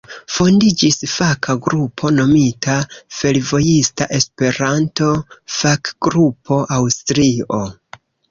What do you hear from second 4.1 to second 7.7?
Esperanto-Fakgrupo Aŭstrio".